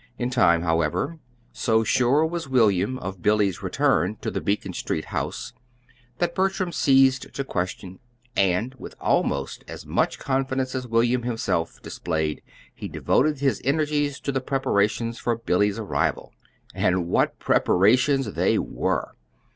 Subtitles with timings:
[0.17, 1.19] In time, however,
[1.53, 5.53] so sure was William of Billy's return to the Beacon Street house,
[6.17, 7.99] that Bertram ceased to question;
[8.35, 12.41] and, with almost as much confidence as William himself displayed,
[12.73, 16.33] he devoted his energies to the preparations for Billy's arrival.
[16.73, 19.13] And what preparations they were!